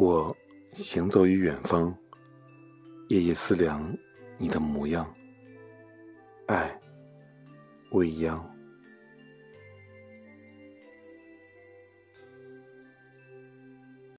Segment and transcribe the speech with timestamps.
[0.00, 0.32] 我
[0.74, 1.92] 行走于远方
[3.08, 3.82] 夜夜思量
[4.38, 5.12] 你的模样
[6.46, 6.72] 爱
[7.90, 8.57] 未央。